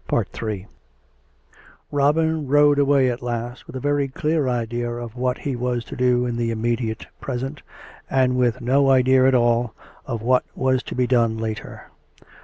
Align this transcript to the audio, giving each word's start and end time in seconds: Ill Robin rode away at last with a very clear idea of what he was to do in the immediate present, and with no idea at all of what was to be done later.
Ill 0.12 0.66
Robin 1.90 2.46
rode 2.46 2.78
away 2.78 3.10
at 3.10 3.22
last 3.22 3.66
with 3.66 3.74
a 3.74 3.80
very 3.80 4.06
clear 4.06 4.46
idea 4.46 4.88
of 4.88 5.16
what 5.16 5.38
he 5.38 5.56
was 5.56 5.84
to 5.84 5.96
do 5.96 6.26
in 6.26 6.36
the 6.36 6.52
immediate 6.52 7.08
present, 7.20 7.60
and 8.08 8.36
with 8.36 8.60
no 8.60 8.88
idea 8.88 9.26
at 9.26 9.34
all 9.34 9.74
of 10.06 10.22
what 10.22 10.44
was 10.54 10.84
to 10.84 10.94
be 10.94 11.08
done 11.08 11.38
later. 11.38 11.90